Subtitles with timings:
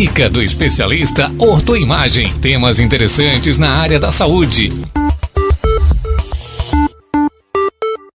[0.00, 2.32] Dica do especialista Ortoimagem.
[2.38, 4.72] Temas interessantes na área da saúde.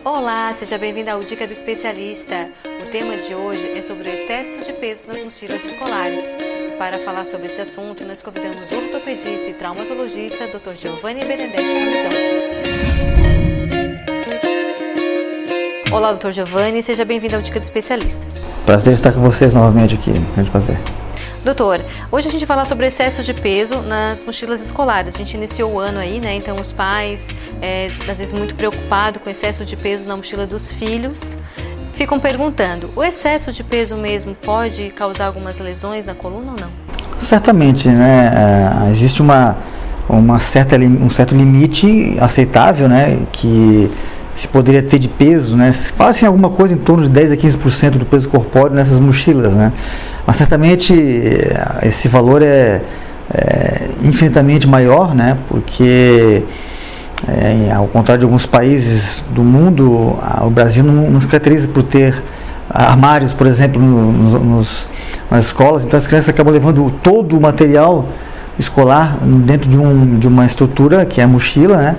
[0.04, 2.50] Olá, seja bem-vindo ao Dica do Especialista.
[2.86, 6.22] O tema de hoje é sobre o excesso de peso nas mochilas escolares.
[6.78, 10.74] Para falar sobre esse assunto, nós convidamos o ortopedista e traumatologista Dr.
[10.74, 12.12] Giovanni Benedetti Camisão.
[15.90, 16.32] Olá, Dr.
[16.32, 18.26] Giovanni, seja bem-vindo ao Dica do Especialista.
[18.66, 20.78] Prazer estar com vocês novamente aqui, grande prazer.
[21.42, 25.14] Doutor, hoje a gente vai falar sobre excesso de peso nas mochilas escolares.
[25.14, 26.34] A gente iniciou o ano aí, né?
[26.34, 27.28] Então os pais,
[27.62, 31.38] é, às vezes muito preocupados com excesso de peso na mochila dos filhos,
[31.94, 36.70] ficam perguntando: o excesso de peso mesmo pode causar algumas lesões na coluna ou não?
[37.18, 38.84] Certamente, né?
[38.86, 39.56] É, existe uma,
[40.06, 43.18] uma certa, um certo limite aceitável, né?
[43.32, 43.90] Que
[44.40, 45.72] se poderia ter de peso, né?
[45.72, 49.52] Fala assim alguma coisa em torno de 10 a 15% do peso corpóreo nessas mochilas,
[49.52, 49.70] né?
[50.26, 52.80] Mas certamente eh, esse valor é,
[53.32, 55.36] é infinitamente maior, né?
[55.46, 56.42] porque
[57.28, 61.82] é, ao contrário de alguns países do mundo, o Brasil não, não se caracteriza por
[61.82, 62.22] ter
[62.70, 64.88] armários, por exemplo, nos, nos,
[65.30, 68.08] nas escolas, então as crianças acabam levando todo o material
[68.58, 71.96] escolar dentro de, um, de uma estrutura que é a mochila, né?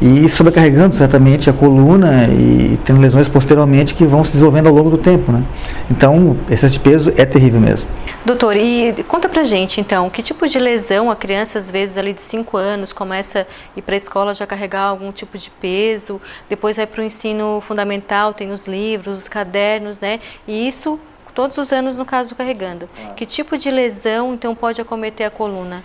[0.00, 4.90] E sobrecarregando certamente a coluna e tendo lesões posteriormente que vão se desenvolvendo ao longo
[4.90, 5.44] do tempo, né?
[5.90, 7.88] Então, excesso de peso é terrível mesmo.
[8.24, 12.12] Doutor, e conta pra gente então, que tipo de lesão a criança às vezes ali
[12.12, 16.20] de 5 anos começa a ir para a escola já carregar algum tipo de peso,
[16.48, 20.20] depois vai para o ensino fundamental, tem os livros, os cadernos, né?
[20.46, 20.98] E isso
[21.34, 22.88] todos os anos no caso carregando.
[23.16, 25.82] Que tipo de lesão então pode acometer a coluna?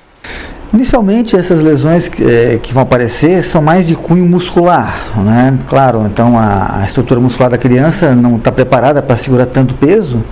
[0.74, 5.60] Inicialmente, essas lesões que, é, que, vão aparecer são mais de cunho muscular, né?
[5.68, 10.24] Claro, então a, a estrutura muscular da criança não está preparada para segurar tanto peso,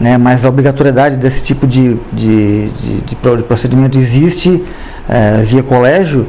[0.00, 0.18] né?
[0.18, 4.64] Mas a obrigatoriedade desse tipo de, de, de, de procedimento existe
[5.08, 6.26] é, via colégio,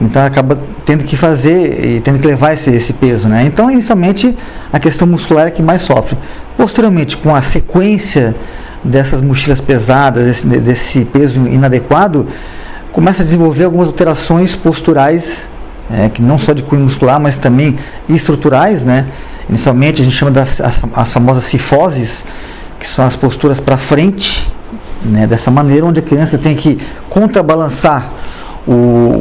[0.00, 3.42] então acaba tendo que fazer e tendo que levar esse, esse peso, né?
[3.44, 4.38] Então, inicialmente,
[4.72, 6.16] a questão muscular é que mais sofre.
[6.56, 8.36] Posteriormente, com a sequência
[8.88, 12.26] dessas mochilas pesadas, desse, desse peso inadequado,
[12.90, 15.48] começa a desenvolver algumas alterações posturais,
[15.90, 17.76] é, que não só de cunho muscular, mas também
[18.08, 19.06] estruturais, né?
[19.48, 22.24] Inicialmente a gente chama das as, as famosas cifoses,
[22.78, 24.50] que são as posturas para frente,
[25.04, 25.26] né?
[25.26, 26.78] Dessa maneira, onde a criança tem que
[27.08, 28.10] contrabalançar
[28.66, 28.72] o,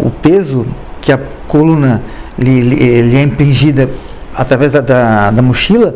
[0.08, 0.66] o peso
[1.00, 2.02] que a coluna
[2.38, 3.90] lhe, lhe, lhe é impingida
[4.36, 5.96] através da, da, da mochila,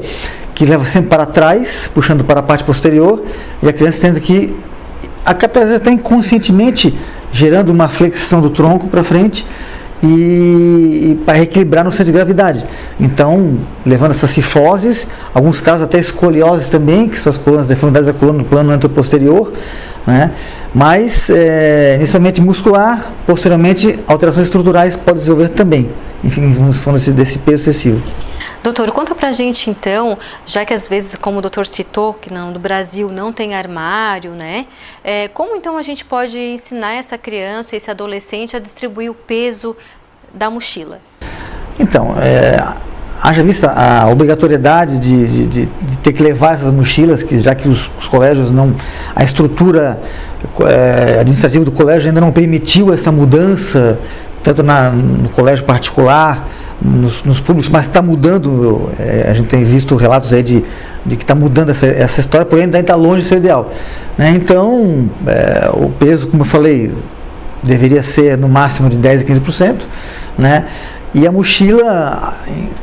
[0.61, 3.23] que leva sempre para trás, puxando para a parte posterior,
[3.63, 4.55] e a criança tendo que,
[5.25, 6.95] até inconscientemente,
[7.31, 9.43] gerando uma flexão do tronco para frente
[10.03, 12.63] e, e para equilibrar no centro de gravidade.
[12.99, 18.13] Então, levando essas cifoses, alguns casos até escolioses também, que são as colunas, deformidades da
[18.13, 19.51] coluna no plano anteroposterior,
[20.05, 20.31] né?
[20.75, 25.89] mas é, inicialmente muscular, posteriormente alterações estruturais podem desenvolver também,
[26.23, 28.03] enfim, em função desse peso excessivo.
[28.63, 32.51] Doutor, conta pra gente então, já que às vezes, como o doutor citou, que não,
[32.51, 34.67] no Brasil não tem armário, né?
[35.03, 39.75] É, como então a gente pode ensinar essa criança, esse adolescente a distribuir o peso
[40.31, 40.99] da mochila?
[41.79, 42.63] Então, é,
[43.19, 47.67] haja vista a obrigatoriedade de, de, de, ter que levar essas mochilas, que já que
[47.67, 48.75] os, os colégios não.
[49.15, 49.99] a estrutura
[50.67, 53.99] é, administrativa do colégio ainda não permitiu essa mudança,
[54.43, 56.47] tanto na, no colégio particular
[56.81, 58.91] nos, nos públicos, mas está mudando.
[58.99, 60.63] É, a gente tem visto relatos aí de,
[61.05, 63.71] de que está mudando essa, essa história, porém ainda está longe do seu ideal.
[64.17, 64.31] Né?
[64.35, 66.91] Então, é, o peso, como eu falei,
[67.61, 69.81] deveria ser no máximo de 10 a 15%.
[70.37, 70.65] Né?
[71.13, 72.37] E a mochila,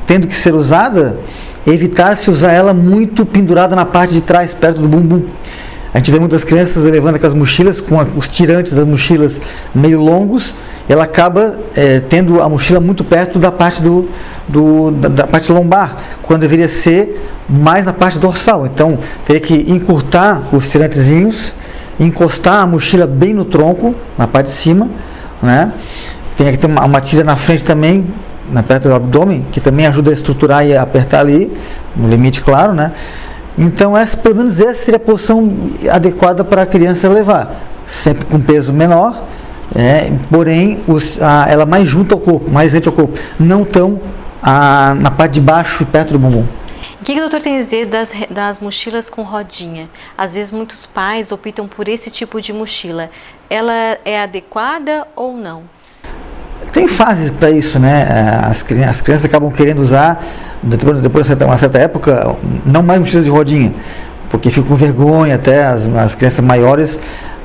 [0.06, 1.18] tendo que ser usada,
[1.66, 5.24] evitar-se usar ela muito pendurada na parte de trás, perto do bumbum.
[5.92, 9.40] A gente vê muitas crianças levando aquelas mochilas com a, os tirantes das mochilas
[9.74, 10.54] meio longos,
[10.88, 14.08] ela acaba é, tendo a mochila muito perto da parte do,
[14.46, 18.66] do da, da, parte lombar, quando deveria ser mais na parte dorsal.
[18.66, 21.54] Então teria que encurtar os tirantezinhos,
[21.98, 24.88] encostar a mochila bem no tronco, na parte de cima,
[25.42, 25.72] né?
[26.36, 28.06] Tem que ter uma, uma tira na frente também,
[28.50, 31.52] na perto do abdômen, que também ajuda a estruturar e a apertar ali,
[31.96, 32.92] no limite claro, né?
[33.58, 35.50] Então, essa, pelo menos essa seria a posição
[35.90, 39.24] adequada para a criança levar, sempre com peso menor,
[39.74, 44.00] é, porém os, a, ela mais junto ao corpo, mais rente ao corpo, não tão
[44.40, 46.44] a, na parte de baixo e perto do bumbum.
[47.00, 49.88] O que, que o doutor tem a dizer das, das mochilas com rodinha?
[50.16, 53.10] Às vezes muitos pais optam por esse tipo de mochila.
[53.50, 55.62] Ela é adequada ou não?
[56.72, 58.06] Tem fases para isso, né?
[58.42, 60.22] As, as crianças acabam querendo usar
[60.62, 63.72] depois, depois de uma certa época, não mais mochilas de rodinha,
[64.28, 66.98] porque ficam com vergonha até, as, as crianças maiores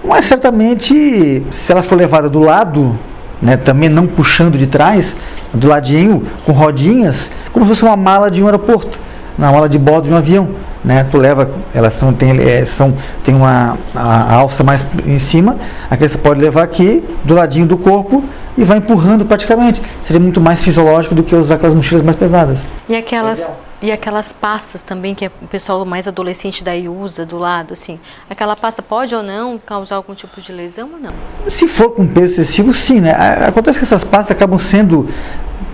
[0.03, 2.97] Mas certamente, se ela for levada do lado,
[3.41, 5.15] né, também não puxando de trás,
[5.53, 8.99] do ladinho, com rodinhas, como se fosse uma mala de um aeroporto,
[9.37, 10.49] uma mala de bordo de um avião.
[10.83, 12.93] Né, tu leva, elas são, tem, é, são,
[13.23, 15.55] tem uma a, a alça mais em cima,
[15.89, 18.21] a criança pode levar aqui, do ladinho do corpo,
[18.57, 19.81] e vai empurrando praticamente.
[20.01, 22.67] Seria muito mais fisiológico do que usar aquelas mochilas mais pesadas.
[22.87, 23.49] E aquelas.
[23.81, 27.99] E aquelas pastas também que o pessoal mais adolescente daí usa do lado, assim.
[28.29, 31.11] Aquela pasta pode ou não causar algum tipo de lesão ou não?
[31.49, 33.11] Se for com peso excessivo, sim, né?
[33.45, 35.09] Acontece que essas pastas acabam sendo,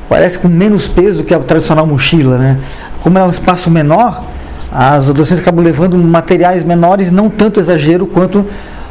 [0.09, 2.59] parece com menos peso do que a tradicional mochila, né?
[2.99, 4.23] Como é um espaço menor,
[4.71, 8.45] as adolescentes acabam levando materiais menores, não tanto exagero quanto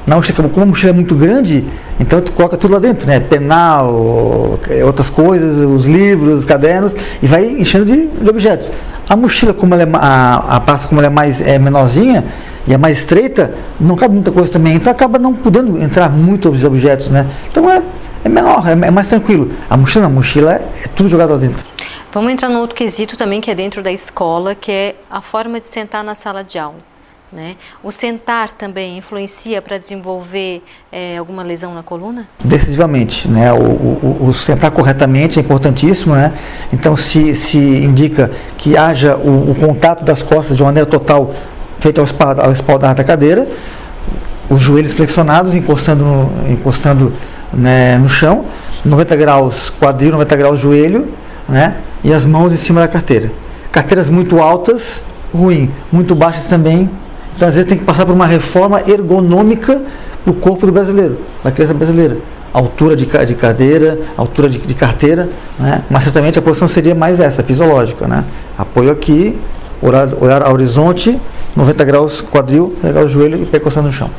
[0.06, 0.48] na mochila.
[0.48, 1.64] Como a mochila é muito grande,
[2.00, 3.20] então tu coloca tudo lá dentro, né?
[3.20, 8.70] Penal, outras coisas, os livros, os cadernos, e vai enchendo de, de objetos.
[9.08, 12.24] A mochila, como ela é, a, a pasta como ela é mais é menorzinha
[12.66, 14.74] e é mais estreita, não cabe muita coisa também.
[14.74, 17.26] Então acaba não podendo entrar muitos objetos, né?
[17.50, 17.82] Então é,
[18.28, 19.50] é menor, é, é mais tranquilo.
[19.68, 21.64] A mochila a mochila é, tudo jogado lá dentro.
[22.12, 25.60] Vamos entrar no outro quesito também que é dentro da escola, que é a forma
[25.60, 26.88] de sentar na sala de aula.
[27.30, 27.56] Né?
[27.82, 32.26] O sentar também influencia para desenvolver é, alguma lesão na coluna?
[32.42, 33.28] Decisivamente.
[33.28, 33.52] Né?
[33.52, 36.14] O, o, o, sentar corretamente é importantíssimo.
[36.14, 36.32] Né?
[36.72, 41.34] Então, se, se indica que haja o, o contato das costas de maneira total
[41.78, 43.46] feito ao espaldar, ao espaldar da cadeira,
[44.48, 47.12] os joelhos flexionados, encostando encostando,
[47.52, 48.44] né, no chão,
[48.84, 51.08] 90 graus quadril, 90 graus joelho,
[51.48, 51.76] né?
[52.04, 53.32] e as mãos em cima da carteira.
[53.72, 55.02] Carteiras muito altas,
[55.32, 55.70] ruim.
[55.92, 56.88] Muito baixas também,
[57.38, 59.80] então, às vezes, tem que passar por uma reforma ergonômica
[60.24, 62.18] para o corpo do brasileiro, da criança brasileira.
[62.52, 65.84] Altura de, de cadeira, altura de, de carteira, né?
[65.88, 68.08] mas certamente a posição seria mais essa, fisiológica.
[68.08, 68.24] Né?
[68.58, 69.38] Apoio aqui,
[69.80, 71.16] olhar, olhar horizonte,
[71.54, 74.10] 90 graus quadril, pegar o joelho e percussão no chão.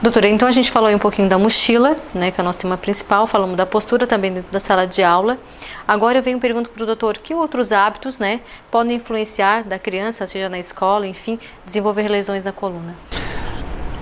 [0.00, 2.60] Doutora, então a gente falou aí um pouquinho da mochila, né, que é o nosso
[2.60, 5.36] tema principal, falamos da postura também dentro da sala de aula.
[5.88, 8.40] Agora eu venho pergunto para o doutor, que outros hábitos, né,
[8.70, 11.36] podem influenciar da criança, seja na escola, enfim,
[11.66, 12.94] desenvolver lesões na coluna?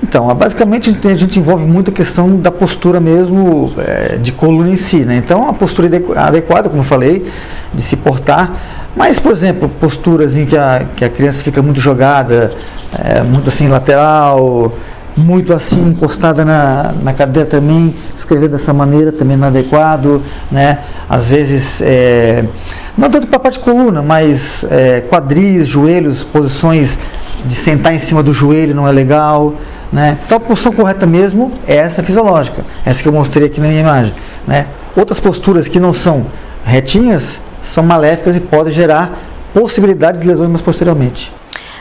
[0.02, 4.76] Então, basicamente a gente envolve muito a questão da postura mesmo é, de coluna em
[4.76, 5.16] si, né?
[5.16, 7.24] Então, a postura adequada, como eu falei,
[7.72, 8.54] de se portar,
[8.94, 12.54] mas, por exemplo, posturas em que a, que a criança fica muito jogada,
[12.92, 14.74] é, muito assim lateral,
[15.16, 20.80] muito assim encostada na, na cadeira também, escrever dessa maneira também não é adequado, né?
[21.08, 22.44] Às vezes, é,
[22.96, 26.98] não tanto para a parte de coluna, mas é, quadris, joelhos, posições
[27.44, 29.54] de sentar em cima do joelho não é legal,
[29.92, 30.18] né?
[30.26, 33.80] Então a posição correta mesmo é essa fisiológica, essa que eu mostrei aqui na minha
[33.80, 34.12] imagem,
[34.46, 34.66] né?
[34.94, 36.26] Outras posturas que não são
[36.64, 39.18] retinhas são maléficas e podem gerar
[39.54, 41.32] possibilidades de lesões posteriormente.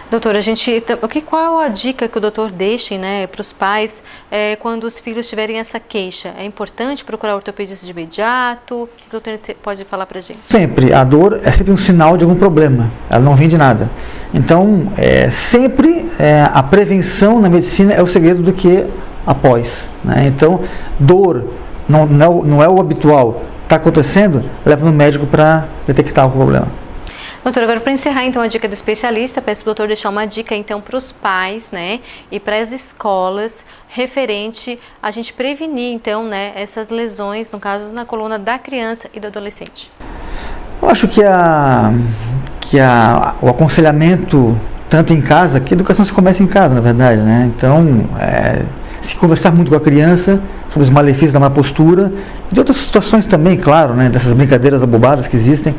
[0.09, 3.51] Doutor, a gente, o que, qual a dica que o doutor deixa né, para os
[3.51, 6.31] pais é, quando os filhos tiverem essa queixa?
[6.37, 8.83] É importante procurar ortopedista de imediato?
[8.83, 10.39] O que o doutor pode falar para a gente?
[10.39, 10.93] Sempre.
[10.93, 12.91] A dor é sempre um sinal de algum problema.
[13.09, 13.89] Ela não vem de nada.
[14.31, 18.85] Então, é, sempre é, a prevenção na medicina é o segredo do que
[19.25, 19.89] após.
[20.03, 20.27] Né?
[20.27, 20.61] Então,
[20.99, 21.49] dor
[21.89, 23.41] não, não, não é o habitual.
[23.63, 26.84] Está acontecendo, leva no médico para detectar o problema.
[27.45, 30.25] Doutor, agora para encerrar então a dica do especialista, peço para o doutor deixar uma
[30.25, 31.99] dica então para os pais, né,
[32.31, 38.03] e para as escolas referente a gente prevenir então, né, essas lesões, no caso na
[38.03, 39.91] coluna da criança e do adolescente.
[40.81, 41.93] Eu acho que a
[42.59, 46.81] que a, o aconselhamento tanto em casa, que a educação se começa em casa, na
[46.81, 47.51] verdade, né?
[47.55, 48.63] Então, é,
[49.07, 52.11] se conversar muito com a criança sobre os malefícios da má postura
[52.51, 54.09] e de outras situações também, claro, né?
[54.09, 55.75] Dessas brincadeiras abobadas que existem.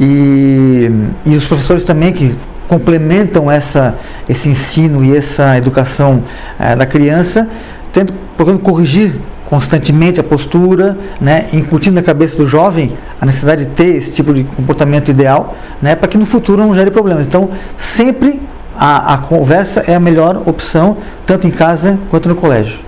[0.00, 0.90] E,
[1.24, 2.36] e os professores também que
[2.68, 3.96] complementam essa,
[4.28, 6.24] esse ensino e essa educação
[6.58, 7.48] é, da criança,
[7.92, 13.70] tendo, procurando corrigir constantemente a postura, né, incutindo na cabeça do jovem a necessidade de
[13.70, 17.26] ter esse tipo de comportamento ideal, né, para que no futuro não gere problemas.
[17.26, 18.40] Então, sempre
[18.78, 22.86] a, a conversa é a melhor opção, tanto em casa quanto no colégio.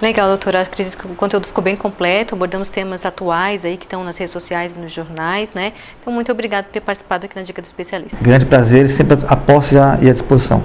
[0.00, 0.60] Legal, doutora.
[0.60, 2.34] Acredito que o conteúdo ficou bem completo.
[2.34, 5.72] Abordamos temas atuais aí que estão nas redes sociais e nos jornais, né?
[6.00, 8.18] Então, muito obrigado por ter participado aqui na Dica do Especialista.
[8.20, 10.62] Grande prazer, sempre a posse e à disposição.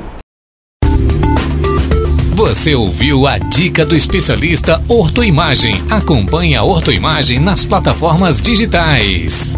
[2.36, 5.76] Você ouviu a dica do especialista Ortoimagem.
[5.90, 9.54] Acompanhe a Ortoimagem nas plataformas digitais.